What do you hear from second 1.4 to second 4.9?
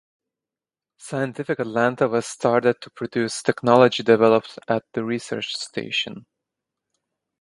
Atlanta was started to produce technology developed at